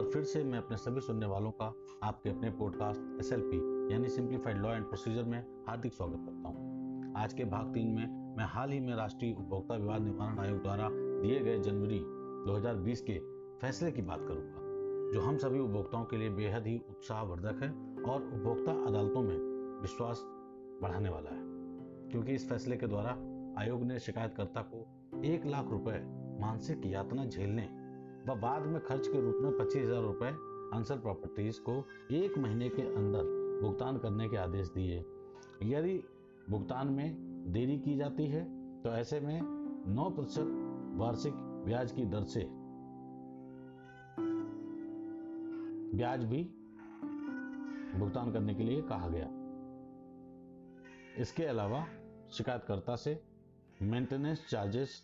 बार 0.00 0.10
फिर 0.10 0.22
से 0.24 0.44
मैं 0.44 0.58
अपने 0.58 0.76
सभी 0.76 1.00
सुनने 1.00 1.26
वालों 1.26 1.50
का 1.50 1.74
आपके 2.02 2.30
अपने 2.30 2.50
पॉडकास्ट 2.50 3.20
एस 3.20 3.32
यानी 3.92 4.08
सिंप्लीफाइड 4.08 4.58
लॉ 4.58 4.72
एंड 4.72 4.84
प्रोसीजर 4.84 5.24
में 5.24 5.44
हार्दिक 5.68 5.94
स्वागत 5.94 6.16
करता 6.16 6.48
हूँ। 6.48 7.14
आज 7.16 7.32
के 7.32 7.44
भाग 7.44 7.74
तीन 7.74 7.88
में 7.88 8.36
मैं 8.36 8.44
हाल 8.44 8.70
ही 8.70 8.80
में 8.80 8.94
राष्ट्रीय 8.96 9.32
उपभोक्ता 9.32 9.74
विवाद 9.74 10.02
निवारण 10.02 10.38
आयोग 10.38 10.62
द्वारा 10.62 10.88
दिए 10.92 11.40
गए 11.40 11.58
जनवरी 11.58 11.98
2020 12.46 13.00
के 13.00 13.18
फैसले 13.58 13.90
की 13.92 14.02
बात 14.02 14.20
करूँगा, 14.20 14.54
जो 15.12 15.20
हम 15.20 15.36
सभी 15.36 15.58
उपभोक्ताओं 15.58 16.04
के 16.04 16.16
लिए 16.16 16.30
बेहद 16.30 16.66
ही 16.66 16.82
उत्साहवर्धक 16.90 17.62
है 17.62 17.70
और 18.12 18.22
उपभोक्ता 18.22 18.72
अदालतों 18.72 19.22
में 19.22 19.36
विश्वास 19.82 20.22
बढ़ाने 20.82 21.08
वाला 21.08 21.30
है। 21.30 21.42
क्योंकि 22.08 22.32
इस 22.32 22.48
फैसले 22.48 22.76
के 22.76 22.86
द्वारा 22.86 23.10
आयोग 23.62 23.82
ने 23.82 23.98
शिकायतकर्ता 23.98 24.62
को 24.74 24.86
एक 25.24 25.46
लाख 25.46 25.68
रुपए 25.70 26.00
मानसिक 26.40 26.86
यातना 26.86 27.24
झेलने 27.24 27.79
व 28.20 28.34
बाद 28.36 28.66
में 28.66 28.80
खर्च 28.80 29.06
के 29.06 29.20
रूप 29.20 29.38
में 29.42 29.58
पच्चीस 29.58 29.82
हज़ार 29.82 30.02
रुपए 30.02 30.30
अंसर 30.76 30.98
प्रॉपर्टीज़ 30.98 31.60
को 31.60 31.72
एक 32.14 32.38
महीने 32.38 32.68
के 32.68 32.82
अंदर 32.96 33.22
भुगतान 33.62 33.98
करने 33.98 34.28
के 34.28 34.36
आदेश 34.36 34.68
दिए। 34.68 34.98
यदि 35.64 36.02
भुगतान 36.50 36.88
में 36.88 37.52
देरी 37.52 37.78
की 37.78 37.96
जाती 37.96 38.26
है 38.26 38.44
तो 38.82 38.90
ऐसे 38.90 39.20
में 39.20 39.40
9 39.94 40.10
प्रतिशत 40.10 40.46
वार्षिक 40.96 41.34
ब्याज 41.64 41.92
की 41.92 42.04
दर 42.04 42.24
से 42.24 42.46
ब्याज 45.96 46.24
भी 46.24 46.42
भुगतान 47.98 48.32
करने 48.32 48.54
के 48.54 48.62
लिए 48.62 48.82
कहा 48.82 49.08
गया। 49.08 49.28
इसके 51.18 51.44
अलावा 51.44 51.84
शिकायतकर्ता 52.32 52.96
से 52.96 53.20
मेंटेनेंस 53.82 54.46
चार्जेस 54.50 55.02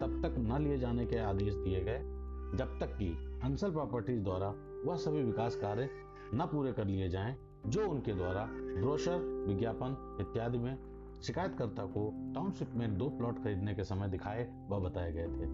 तब 0.00 0.20
तक 0.22 0.34
न 0.40 0.62
लिए 0.62 0.78
जाने 0.78 1.06
के 1.06 1.18
आदेश 1.18 1.54
दिए 1.54 1.84
गए। 1.84 2.20
जब 2.54 2.78
तक 2.80 2.86
कि 2.86 3.40
अंसल 3.44 3.72
प्रॉपर्टीज़ 3.72 4.22
द्वारा 4.22 4.54
वह 4.84 4.96
सभी 4.96 5.22
विकास 5.22 5.56
कार्य 5.56 5.88
न 6.34 6.46
पूरे 6.46 6.72
कर 6.72 6.84
लिए 6.84 7.08
जाएँ, 7.08 7.36
जो 7.66 7.88
उनके 7.88 8.14
द्वारा 8.14 8.44
ब्रोशर, 8.52 9.18
विज्ञापन 9.48 10.18
इत्यादि 10.20 10.58
में 10.58 10.78
शिकायतकर्ता 11.22 11.84
को 11.84 12.32
टाउनशिप 12.34 12.74
में 12.74 12.98
दो 12.98 13.08
प्लॉट 13.08 13.42
खरीदने 13.44 13.74
के 13.74 13.84
समय 13.84 14.08
दिखाए 14.08 14.66
व 14.70 14.80
बताए 14.80 15.12
गए 15.12 15.26
थे। 15.26 15.46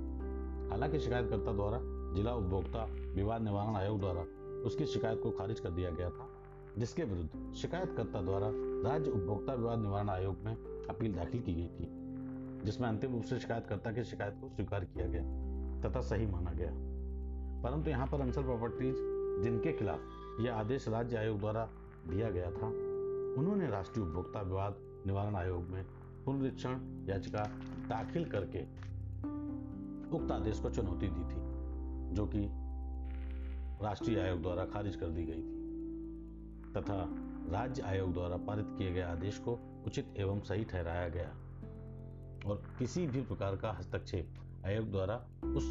हालाँकि 0.70 0.98
शिकायतकर्ता 0.98 1.52
द्वारा 1.52 1.78
जिला 2.14 2.34
उपभोक्ता 2.34 2.84
विवाद 3.14 3.42
निवारण 3.42 3.76
आयोग 3.76 4.00
द्वारा 4.00 4.20
उसकी 4.66 4.86
शिकायत 4.86 5.20
को 5.22 5.30
खारिज 5.30 5.60
कर 5.60 5.70
दिया 5.70 5.90
गया 5.90 6.10
था, 6.10 6.28
जिसके 6.78 7.04
विरुद्ध 7.04 7.54
शिकायतकर्ता 7.54 8.20
द्वारा 8.20 8.50
राज्य 8.90 9.10
उपभोक्ता 9.10 9.54
विवाद 9.54 9.78
निवारण 9.78 10.08
आयोग 10.08 10.38
में 10.44 10.54
अपील 10.90 11.14
दाखिल 11.14 11.40
की 11.40 11.54
गई 11.54 11.68
थी, 11.68 11.88
जिसमें 12.64 12.88
अंतिम 12.88 13.12
रूप 13.12 13.22
से 13.22 13.38
शिकायतकर्ता 13.38 13.92
की 13.92 14.04
शिकायत 14.04 14.34
को 14.40 14.48
स्वीकार 14.48 14.84
किया 14.84 15.06
गया। 15.06 15.47
तथा 15.84 16.00
सही 16.00 16.26
माना 16.26 16.52
गया। 16.52 16.70
परंतु 17.62 17.90
यहाँ 17.90 18.06
पर 18.06 18.20
अंसल 18.20 18.42
प्रॉपर्टीज़ 18.42 18.96
जिनके 19.42 19.72
खिलाफ 19.72 20.00
यह 20.40 20.54
आदेश 20.54 20.88
राज्य 20.88 21.16
आयोग 21.16 21.38
द्वारा 21.38 21.68
दिया 22.08 22.30
गया 22.30 22.50
था, 22.50 22.66
उन्होंने 23.40 23.70
राष्ट्रीय 23.70 24.06
उपभोक्ता 24.06 24.42
विवाद 24.42 24.76
निवारण 25.06 25.34
आयोग 25.34 25.62
में 25.62 25.84
पुनरीक्षण 26.24 26.78
याचिका 27.08 27.44
दाखिल 27.88 28.24
करके 28.24 28.62
उक्त 30.16 30.32
आदेश 30.32 30.60
को 30.60 30.70
चुनौती 30.70 31.06
दी 31.06 31.24
थी, 31.24 31.40
जो 32.14 32.26
कि 32.26 32.48
राष्ट्रीय 33.84 34.20
आयोग 34.20 34.42
द्वारा 34.42 34.64
खारिज 34.64 34.96
कर 34.96 35.06
दी 35.06 35.24
गई 35.24 35.42
थी, 35.42 35.58
तथा 36.76 37.14
राज्य 37.50 37.82
आयोग 37.82 38.12
द्वारा 38.12 38.36
पारित 38.36 38.66
किए 38.68 38.92
गए 38.92 39.00
आदेश 39.00 39.38
को 39.38 39.58
उचित 39.86 40.14
एवं 40.16 40.40
सही 40.40 40.64
ठहराया 40.64 41.08
गया, 41.08 41.28
और 42.46 42.62
किसी 42.78 43.06
भी 43.06 43.22
प्रकार 43.22 43.56
का 43.56 43.72
हस्तक्षेप 43.72 44.34
आयोग 44.68 44.90
द्वारा 44.90 45.14
उस 45.44 45.64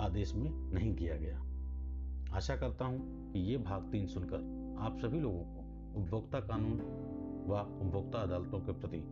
आदेश 0.00 0.34
में 0.34 0.50
नहीं 0.74 0.94
किया 0.94 1.16
गया। 1.16 1.38
आशा 2.36 2.56
करता 2.56 2.84
हूँ 2.84 3.32
कि 3.32 3.38
ये 3.38 3.56
भाग 3.56 3.82
तीन 3.92 4.06
सुनकर 4.06 4.36
आप 4.80 4.98
सभी 4.98 5.20
लोगों 5.20 5.40
को 5.40 5.60
उपभोक्ता 6.00 6.40
कानून 6.40 6.78
व 7.48 7.58
उपभोक्ता 7.82 8.18
अदालतों 8.18 8.60
के 8.60 8.72
प्रति 8.72 9.04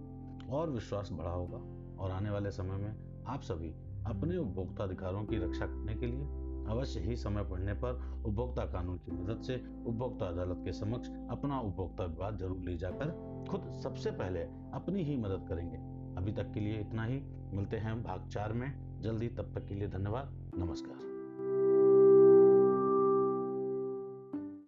और 0.51 0.71
विश्वास 0.71 1.09
बढ़ा 1.13 1.31
होगा 1.31 1.59
और 2.03 2.11
आने 2.11 2.31
वाले 2.31 2.51
समय 2.51 2.77
में 2.77 3.25
आप 3.27 3.43
सभी 3.43 3.71
अपने 4.07 4.37
उपभोक्ता 4.37 4.85
अधिकारों 4.85 5.25
की 5.25 5.37
रक्षा 5.37 5.67
करने 5.67 5.95
के 5.95 6.07
लिए 6.07 6.25
अवश्य 6.71 7.01
ही 7.01 7.17
समय 7.17 7.45
पड़ने 7.45 7.75
पर 7.75 8.23
उपभोक्ता 8.27 8.65
कानून 8.65 8.99
की 8.99 9.13
मदद 9.13 9.43
से 9.43 9.57
उपभोक्ता 9.87 10.27
अदालत 10.27 10.63
के 10.65 10.73
समक्ष 10.73 11.09
अपना 11.09 11.61
उपभोक्ता 11.61 12.05
विवाद 12.05 12.39
ज़रूर 12.39 12.59
ले 12.59 12.77
जाकर 12.77 13.11
खुद 13.51 13.71
सबसे 13.83 14.11
पहले 14.11 14.41
अपनी 14.75 15.03
ही 15.03 15.17
मदद 15.17 15.47
करेंगे। 15.49 15.77
अभी 16.21 16.33
तक 16.33 16.53
के 16.53 16.61
लिए 16.61 16.81
इतना 16.81 17.05
ही। 17.05 17.21
मिलते 17.57 17.77
हैं 17.77 18.03
भाग 18.03 18.29
चार 18.29 18.53
में। 18.53 18.90
जल्दी 19.03 19.29
तब 19.29 19.53
तक 19.55 19.69
के 19.69 19.75
लिए 19.75 19.89
धन्यवाद 19.89 20.55
नमस्कार। 20.59 21.20